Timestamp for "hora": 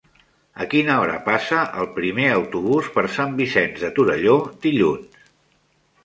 1.01-1.17